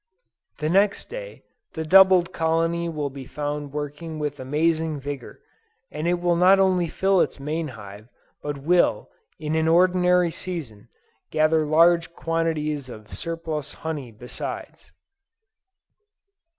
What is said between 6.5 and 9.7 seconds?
only fill its main hive, but will, in any